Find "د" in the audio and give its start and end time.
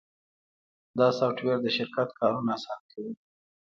1.63-1.67